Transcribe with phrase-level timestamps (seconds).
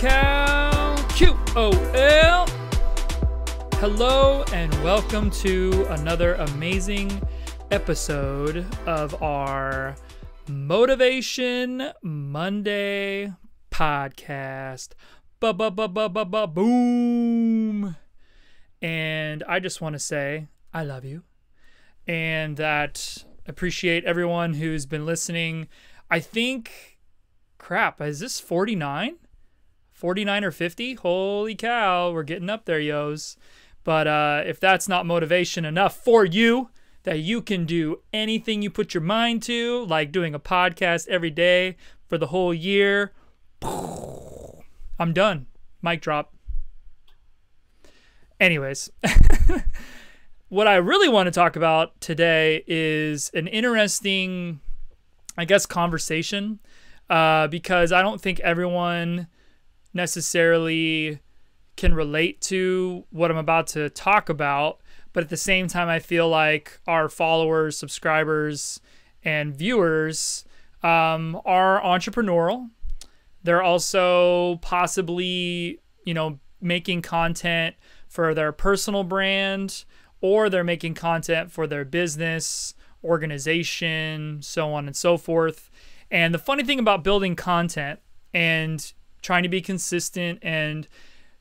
[0.00, 2.46] Cal Q O L.
[3.80, 7.20] Hello and welcome to another amazing
[7.70, 9.94] episode of our
[10.48, 13.30] Motivation Monday
[13.70, 14.92] podcast.
[15.38, 17.94] Ba ba ba ba ba ba boom.
[18.80, 21.24] And I just want to say I love you
[22.06, 25.68] and that appreciate everyone who's been listening.
[26.10, 26.98] I think
[27.58, 29.16] crap, is this 49?
[30.00, 30.94] 49 or 50?
[30.94, 33.36] Holy cow, we're getting up there, yos.
[33.84, 36.70] But uh, if that's not motivation enough for you,
[37.02, 41.30] that you can do anything you put your mind to, like doing a podcast every
[41.30, 43.12] day for the whole year,
[43.62, 45.46] I'm done.
[45.82, 46.34] Mic drop.
[48.38, 48.90] Anyways,
[50.48, 54.60] what I really want to talk about today is an interesting,
[55.36, 56.58] I guess, conversation
[57.10, 59.26] uh, because I don't think everyone
[59.92, 61.20] necessarily
[61.76, 64.80] can relate to what I'm about to talk about.
[65.12, 68.80] But at the same time, I feel like our followers, subscribers,
[69.24, 70.44] and viewers
[70.82, 72.70] um, are entrepreneurial.
[73.42, 77.76] They're also possibly, you know, making content
[78.08, 79.84] for their personal brand
[80.20, 85.70] or they're making content for their business, organization, so on and so forth.
[86.10, 88.00] And the funny thing about building content
[88.34, 90.88] and trying to be consistent and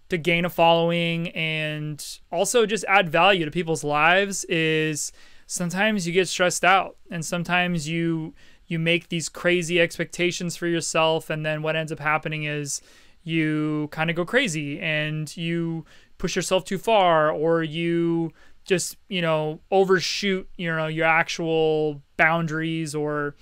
[0.09, 5.11] to gain a following and also just add value to people's lives is
[5.45, 8.33] sometimes you get stressed out and sometimes you
[8.67, 12.81] you make these crazy expectations for yourself and then what ends up happening is
[13.23, 15.86] you kind of go crazy and you
[16.17, 18.31] push yourself too far or you
[18.66, 23.36] just you know overshoot you know your actual boundaries or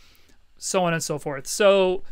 [0.58, 1.48] so on and so forth.
[1.48, 2.04] So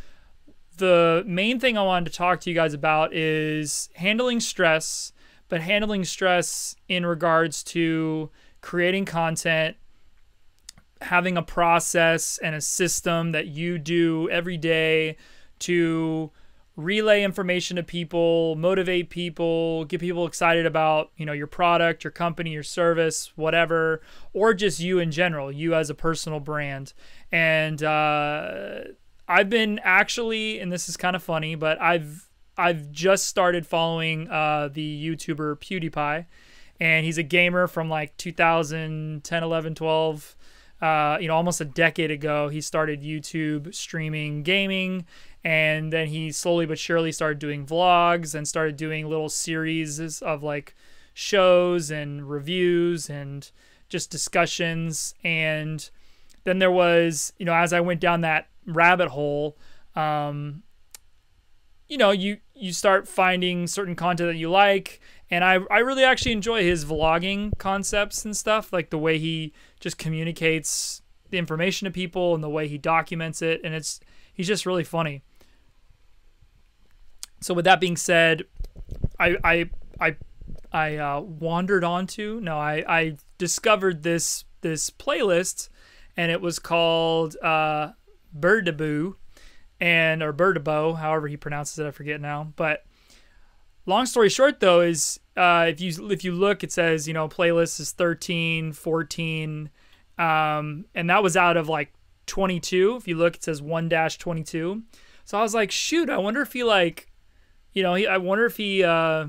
[0.75, 5.11] the main thing i wanted to talk to you guys about is handling stress
[5.47, 8.29] but handling stress in regards to
[8.61, 9.75] creating content
[11.01, 15.17] having a process and a system that you do every day
[15.59, 16.31] to
[16.75, 22.11] relay information to people, motivate people, get people excited about, you know, your product, your
[22.11, 24.01] company, your service, whatever,
[24.33, 26.93] or just you in general, you as a personal brand.
[27.31, 28.81] And uh,
[29.27, 34.29] I've been actually, and this is kind of funny, but I've I've just started following
[34.29, 36.25] uh, the YouTuber PewDiePie,
[36.79, 40.35] and he's a gamer from like 2010, 11, 12.
[40.81, 45.05] Uh, you know, almost a decade ago, he started YouTube streaming gaming
[45.45, 50.41] and then he slowly but surely started doing vlogs and started doing little series of
[50.41, 50.75] like
[51.13, 53.51] shows and reviews and
[53.87, 55.91] just discussions and
[56.43, 59.57] then there was you know as i went down that rabbit hole
[59.95, 60.63] um,
[61.87, 64.99] you know you you start finding certain content that you like.
[65.29, 69.53] And I, I really actually enjoy his vlogging concepts and stuff like the way he
[69.79, 73.61] just communicates the information to people and the way he documents it.
[73.63, 73.99] And it's
[74.33, 75.23] he's just really funny.
[77.41, 78.43] So with that being said,
[79.19, 80.15] I I I
[80.71, 85.69] I uh, wandered onto no I I discovered this this playlist
[86.15, 87.91] and it was called uh,
[88.37, 89.15] Birdaboo
[89.79, 92.53] and or Birdabo, however he pronounces it, I forget now.
[92.55, 92.85] But
[93.85, 97.29] long story short though is uh, if you if you look it says you know
[97.29, 99.69] playlist is 13 14
[100.17, 101.93] um, and that was out of like
[102.25, 104.81] 22 if you look it says 1-22
[105.23, 107.11] so i was like shoot i wonder if he like
[107.75, 109.27] you know, he, I wonder if he, uh,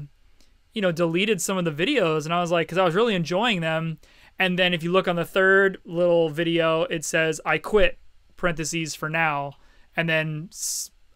[0.72, 2.24] you know, deleted some of the videos.
[2.24, 3.98] And I was like, because I was really enjoying them.
[4.38, 7.98] And then if you look on the third little video, it says, I quit,
[8.36, 9.54] parentheses for now.
[9.96, 10.50] And then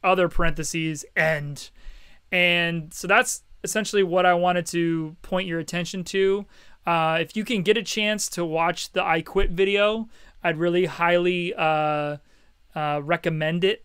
[0.02, 1.70] other parentheses, end.
[2.32, 6.46] And so that's essentially what I wanted to point your attention to.
[6.86, 10.08] Uh, if you can get a chance to watch the I Quit video,
[10.42, 12.16] I'd really highly uh,
[12.74, 13.84] uh, recommend it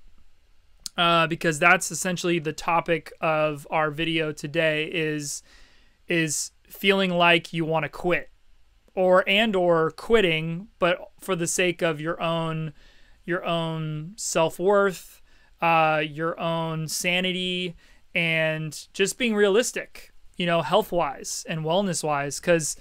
[0.98, 5.44] uh, because that's essentially the topic of our video today is
[6.08, 8.30] is feeling like you want to quit
[8.94, 12.74] or and or quitting but for the sake of your own
[13.26, 15.22] your own self-worth
[15.62, 17.76] uh, your own sanity
[18.14, 22.76] and just being realistic you know health wise and wellness wise because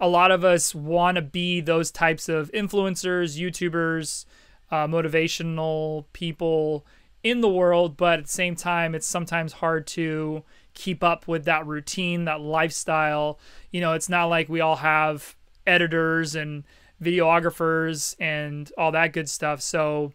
[0.00, 4.24] a lot of us want to be those types of influencers youtubers
[4.70, 6.84] uh, motivational people
[7.22, 10.42] in the world, but at the same time, it's sometimes hard to
[10.74, 13.38] keep up with that routine, that lifestyle.
[13.70, 15.36] You know, it's not like we all have
[15.66, 16.64] editors and
[17.02, 19.60] videographers and all that good stuff.
[19.60, 20.12] So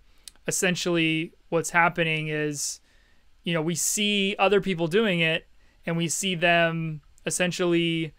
[0.47, 2.79] essentially, what's happening is,
[3.43, 5.47] you know, we see other people doing it
[5.85, 8.13] and we see them essentially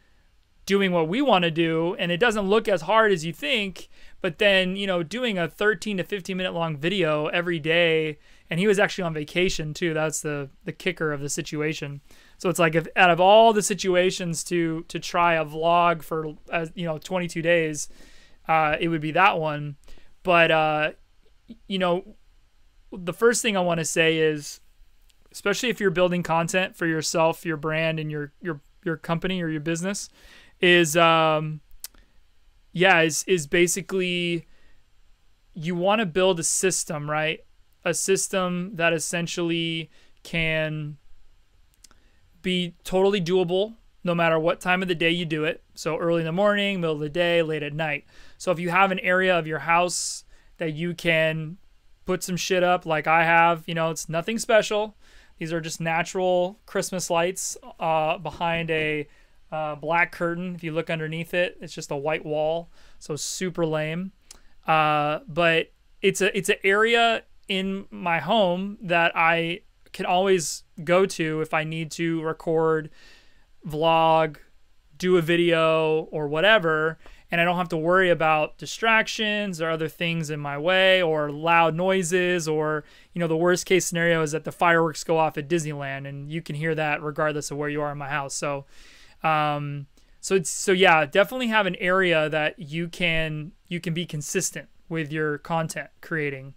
[0.67, 1.97] doing what we want to do.
[1.99, 3.89] And it doesn't look as hard as you think
[4.21, 8.19] but then you know doing a 13 to 15 minute long video every day.
[8.51, 9.95] And he was actually on vacation too.
[9.95, 12.01] That's the the kicker of the situation.
[12.39, 16.35] So it's like if out of all the situations to to try a vlog for
[16.75, 17.89] you know 22 days
[18.49, 19.77] uh, it would be that one.
[20.23, 20.91] But uh,
[21.67, 22.17] you know
[22.91, 24.61] the first thing i want to say is
[25.31, 29.49] especially if you're building content for yourself your brand and your your your company or
[29.49, 30.09] your business
[30.61, 31.61] is um
[32.73, 34.47] yeah is is basically
[35.55, 37.41] you want to build a system right?
[37.85, 39.91] A system that essentially
[40.23, 40.99] can
[42.43, 43.75] be totally doable
[44.05, 46.81] no matter what time of the day you do it so early in the morning
[46.81, 48.05] middle of the day late at night
[48.37, 50.25] so if you have an area of your house
[50.59, 51.57] that you can
[52.07, 54.97] put some shit up like i have you know it's nothing special
[55.39, 59.07] these are just natural christmas lights uh, behind a
[59.51, 60.55] uh, black curtain.
[60.55, 64.13] If you look underneath it, it's just a white wall, so super lame.
[64.67, 65.73] Uh, but
[66.03, 69.63] it's a it's an area in my home that I
[69.93, 72.91] can always go to if I need to record,
[73.67, 74.37] vlog,
[74.97, 76.99] do a video or whatever,
[77.31, 81.31] and I don't have to worry about distractions or other things in my way or
[81.31, 85.37] loud noises or you know the worst case scenario is that the fireworks go off
[85.37, 88.35] at Disneyland and you can hear that regardless of where you are in my house.
[88.35, 88.65] So
[89.23, 89.87] um,
[90.21, 94.69] so it's so yeah, definitely have an area that you can you can be consistent
[94.89, 96.55] with your content creating.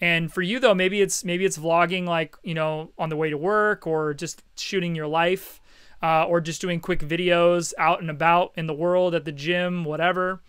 [0.00, 3.30] And for you though, maybe it's maybe it's vlogging like you know on the way
[3.30, 5.60] to work or just shooting your life.
[6.04, 9.86] Uh, or just doing quick videos out and about in the world at the gym,
[9.86, 10.42] whatever.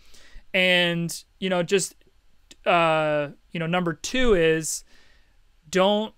[0.52, 1.94] And you know, just
[2.66, 4.84] uh, you know, number two is
[5.70, 6.12] don't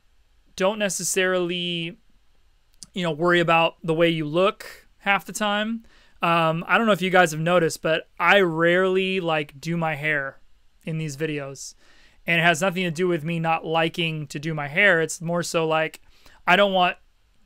[0.57, 1.99] don't necessarily
[2.95, 5.85] you know worry about the way you look half the time.
[6.21, 9.95] Um, I don't know if you guys have noticed, but I rarely like do my
[9.95, 10.41] hair
[10.83, 11.75] in these videos.
[12.27, 15.01] And it has nothing to do with me not liking to do my hair.
[15.01, 16.01] It's more so like
[16.45, 16.97] I don't want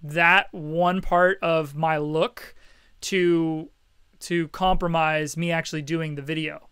[0.02, 2.54] that one part of my look
[3.02, 3.70] to
[4.20, 6.68] to compromise me actually doing the video.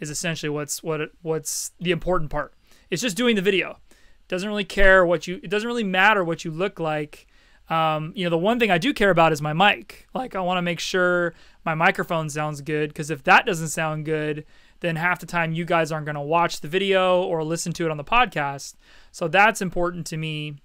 [0.00, 2.54] Is essentially what's what what's the important part.
[2.90, 3.78] It's just doing the video.
[4.28, 7.26] Doesn't really care what you it doesn't really matter what you look like
[7.68, 10.06] um, you know, the one thing I do care about is my mic.
[10.14, 11.34] Like, I want to make sure
[11.64, 14.44] my microphone sounds good because if that doesn't sound good,
[14.80, 17.84] then half the time you guys aren't going to watch the video or listen to
[17.86, 18.74] it on the podcast.
[19.12, 20.56] So that's important to me,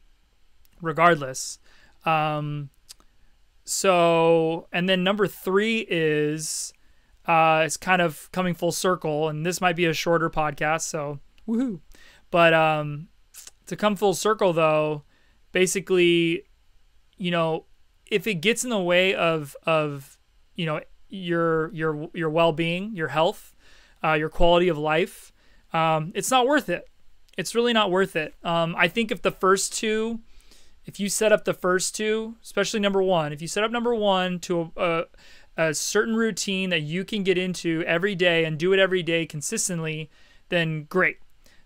[0.82, 1.60] regardless.
[2.06, 2.70] Um,
[3.64, 6.74] so, and then number three is
[7.28, 11.20] uh, it's kind of coming full circle, and this might be a shorter podcast, so
[11.48, 11.80] woohoo.
[12.32, 13.10] But um,
[13.68, 15.04] to come full circle, though,
[15.52, 16.46] basically
[17.20, 17.66] you know,
[18.10, 20.18] if it gets in the way of of
[20.56, 23.54] you know your your your well being, your health,
[24.04, 25.32] uh, your quality of life,
[25.74, 26.90] um, it's not worth it.
[27.38, 28.34] It's really not worth it.
[28.44, 30.22] Um, I think if the first two,
[30.90, 33.94] if you set up the first two, especially number one, if you set up number
[33.94, 35.06] one to a,
[35.56, 39.04] a, a certain routine that you can get into every day and do it every
[39.04, 40.10] day consistently,
[40.50, 41.20] then great.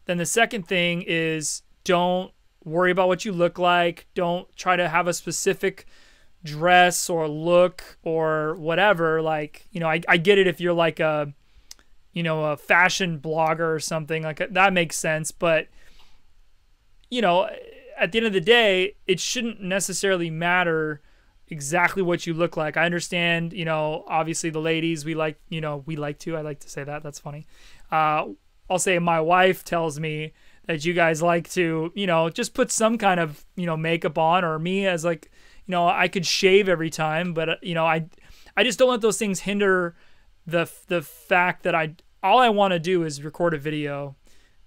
[0.04, 2.34] Then the second thing is don't
[2.65, 4.08] worry about what you look like.
[4.13, 5.86] Don't try to have a specific
[6.44, 9.22] dress or look or whatever.
[9.22, 11.32] Like, you know, I, I get it if you're like a,
[12.12, 15.32] you know, a fashion blogger or something like that makes sense.
[15.32, 15.70] But,
[17.10, 17.48] you know,
[18.03, 21.01] at the end of the day, it shouldn't necessarily matter
[21.48, 22.77] exactly what you look like.
[22.77, 26.41] I understand, you know, obviously the ladies, we like, you know, we like to, I
[26.41, 27.03] like to say that.
[27.03, 27.45] That's funny.
[27.91, 28.27] Uh,
[28.69, 30.33] I'll say my wife tells me,
[30.65, 34.17] that you guys like to, you know, just put some kind of, you know, makeup
[34.17, 35.31] on or me as like,
[35.65, 38.07] you know, I could shave every time, but uh, you know, I
[38.55, 39.95] I just don't let those things hinder
[40.45, 44.15] the the fact that I all I want to do is record a video,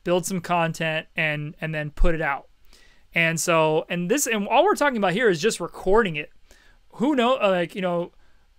[0.05, 2.49] build some content and and then put it out.
[3.17, 6.31] And so, and this and all we're talking about here is just recording it.
[6.97, 8.13] Who know uh, like, you know,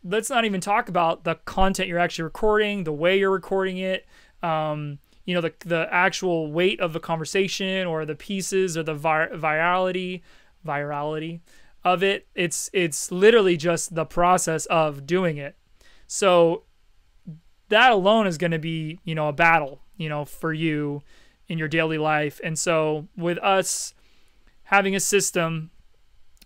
[0.04, 4.08] let's not even talk about the content you're actually recording, the way you're recording it,
[4.42, 8.96] um, you know the the actual weight of the conversation or the pieces or the
[8.96, 10.24] vir- virality
[10.66, 11.42] virality
[11.84, 12.26] of it.
[12.34, 15.56] It's it's literally just the process of doing it.
[16.08, 16.64] So
[17.70, 21.04] that alone is going to be you know a battle you know for you
[21.48, 22.42] in your daily life.
[22.44, 23.94] And so with us
[24.68, 25.72] having a system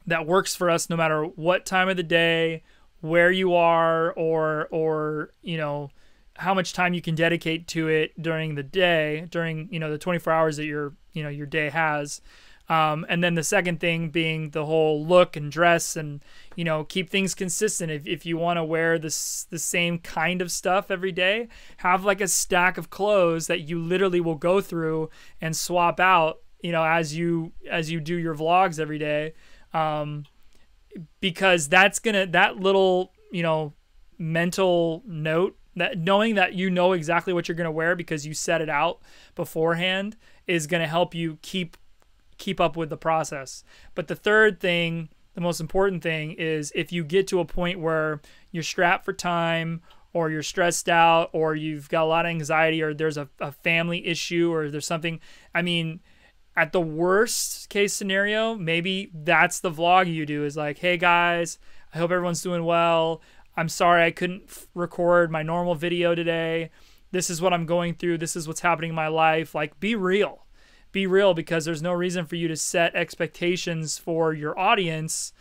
[0.07, 2.63] that works for us no matter what time of the day
[3.01, 5.89] where you are or or you know
[6.37, 9.97] how much time you can dedicate to it during the day, during you know the
[9.97, 12.21] 24 hours that your you know your day has.
[12.69, 16.23] Um, and then the second thing being the whole look and dress and
[16.55, 17.91] you know keep things consistent.
[17.91, 21.47] If, if you want to wear this the same kind of stuff every day,
[21.77, 25.09] have like a stack of clothes that you literally will go through
[25.41, 26.39] and swap out.
[26.61, 29.33] You know as you as you do your vlogs every day,
[29.73, 30.25] um,
[31.19, 33.73] because that's gonna that little you know
[34.17, 38.33] mental note that knowing that you know exactly what you're going to wear because you
[38.33, 38.99] set it out
[39.35, 41.77] beforehand is going to help you keep
[42.37, 43.63] keep up with the process.
[43.93, 47.79] But the third thing, the most important thing is if you get to a point
[47.79, 48.19] where
[48.51, 52.81] you're strapped for time or you're stressed out or you've got a lot of anxiety
[52.81, 55.19] or there's a, a family issue or there's something,
[55.53, 56.01] I mean,
[56.55, 61.57] at the worst case scenario, maybe that's the vlog you do is like, hey guys,
[61.93, 63.21] I hope everyone's doing well.
[63.55, 66.71] I'm sorry I couldn't record my normal video today.
[67.11, 68.17] This is what I'm going through.
[68.17, 69.53] This is what's happening in my life.
[69.53, 70.45] Like, be real.
[70.91, 75.33] Be real because there's no reason for you to set expectations for your audience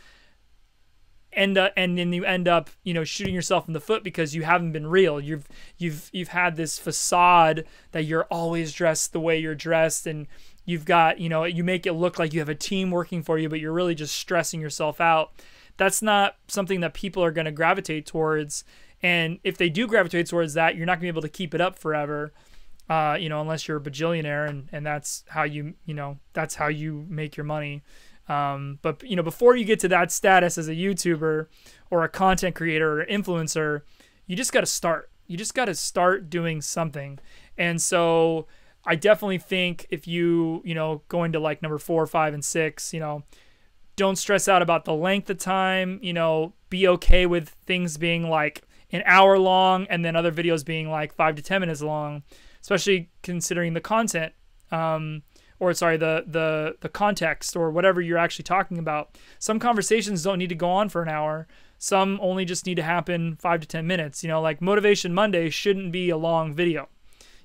[1.33, 4.35] and uh, and then you end up you know shooting yourself in the foot because
[4.35, 5.47] you haven't been real you've
[5.79, 10.27] you've you've had this facade that you're always dressed the way you're dressed and
[10.71, 13.39] you've got you know you make it look like you have a team working for
[13.39, 15.33] you but you're really just stressing yourself out
[15.81, 18.65] that's not something that people are going to gravitate towards.
[19.03, 21.55] And if they do gravitate towards that, you're not going to be able to keep
[21.55, 22.35] it up forever.
[22.91, 26.57] Uh, you know, unless you're a bajillionaire and, and that's how you, you know, that's
[26.57, 27.83] how you make your money.
[28.29, 31.47] Um, but you know, before you get to that status as a YouTuber
[31.91, 33.81] or a content creator or influencer,
[34.27, 35.11] you just got to start.
[35.29, 37.21] You just got to start doing something.
[37.57, 38.47] And so
[38.91, 42.93] I definitely think if you, you know, going to like number four, five, and six,
[42.93, 43.23] you know,
[43.95, 46.01] don't stress out about the length of time.
[46.03, 50.67] You know, be okay with things being like an hour long and then other videos
[50.67, 52.25] being like five to 10 minutes long,
[52.63, 54.33] especially considering the content.
[54.73, 55.23] Um,
[55.61, 59.17] or sorry, the the the context or whatever you're actually talking about.
[59.39, 61.47] Some conversations don't need to go on for an hour.
[61.79, 64.25] Some only just need to happen five to ten minutes.
[64.25, 66.89] You know, like Motivation Monday shouldn't be a long video.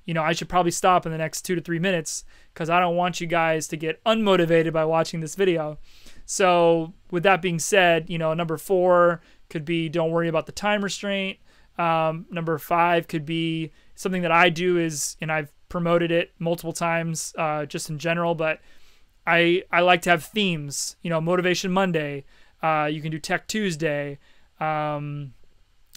[0.05, 2.79] You know, I should probably stop in the next two to three minutes because I
[2.79, 5.77] don't want you guys to get unmotivated by watching this video.
[6.25, 10.51] So, with that being said, you know, number four could be don't worry about the
[10.51, 11.39] time restraint.
[11.77, 16.73] Um, number five could be something that I do is, and I've promoted it multiple
[16.73, 18.59] times uh, just in general, but
[19.27, 22.25] I, I like to have themes, you know, Motivation Monday.
[22.61, 24.19] Uh, you can do Tech Tuesday,
[24.59, 25.33] um,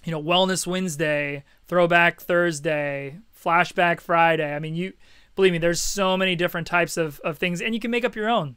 [0.04, 4.54] you know, Wellness Wednesday, Throwback Thursday, Flashback Friday.
[4.54, 4.92] I mean, you
[5.36, 8.16] believe me, there's so many different types of, of things, and you can make up
[8.16, 8.56] your own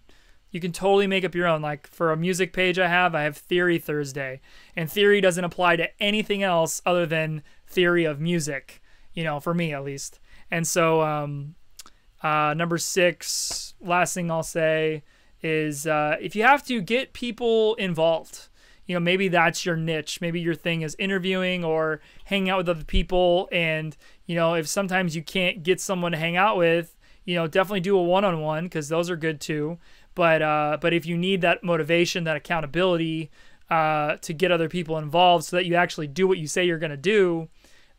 [0.52, 1.62] you can totally make up your own.
[1.62, 4.42] Like for a music page I have, I have Theory Thursday.
[4.76, 8.82] And theory doesn't apply to anything else other than theory of music,
[9.14, 10.20] you know, for me at least.
[10.52, 11.56] And so, um,
[12.22, 15.04] uh, number six, last thing I'll say
[15.42, 18.50] is uh, if you have to get people involved,
[18.86, 20.20] you know, maybe that's your niche.
[20.22, 23.48] Maybe your thing is interviewing or hanging out with other people.
[23.52, 23.96] And,
[24.26, 27.82] you know, if sometimes you can't get someone to hang out with, you know, definitely
[27.82, 29.78] do a one on one because those are good too.
[30.16, 33.32] But uh, but if you need that motivation, that accountability
[33.70, 36.80] uh, to get other people involved, so that you actually do what you say you're
[36.80, 37.48] going to do,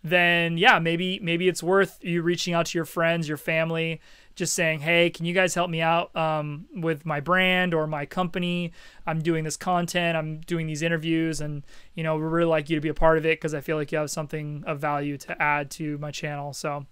[0.05, 4.01] then yeah, maybe maybe it's worth you reaching out to your friends, your family,
[4.35, 8.07] just saying, hey, can you guys help me out um, with my brand or my
[8.07, 8.73] company?
[9.07, 11.63] I'm doing this content, I'm doing these interviews, and
[11.95, 13.77] you know, we really like you to be a part of it because I feel
[13.77, 16.53] like you have something of value to add to my channel.
[16.53, 16.87] So,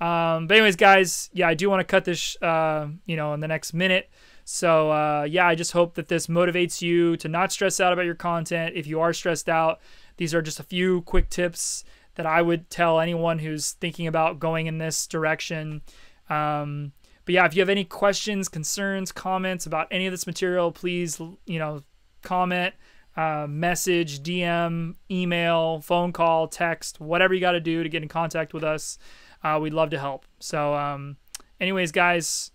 [0.00, 3.40] um, but anyways, guys, yeah, I do want to cut this, uh, you know, in
[3.40, 4.10] the next minute.
[4.44, 8.06] So, uh, yeah, I just hope that this motivates you to not stress out about
[8.06, 8.76] your content.
[8.76, 9.80] If you are stressed out,
[10.16, 14.40] these are just a few quick tips that I would tell anyone who's thinking about
[14.40, 15.82] going in this direction.
[16.28, 16.92] Um,
[17.24, 21.20] but yeah, if you have any questions, concerns, comments about any of this material, please,
[21.46, 21.82] you know,
[22.22, 22.74] comment,
[23.16, 28.08] uh, message, DM, email, phone call, text, whatever you got to do to get in
[28.08, 28.98] contact with us.
[29.42, 30.24] Uh, we'd love to help.
[30.38, 31.16] So, um,
[31.60, 32.50] anyways, guys,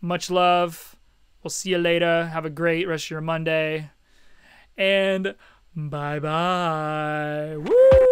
[0.00, 0.96] much love.
[1.42, 2.26] We'll see you later.
[2.26, 3.90] Have a great rest of your Monday.
[4.76, 5.34] And
[5.74, 7.56] bye bye.
[7.56, 8.05] Woo!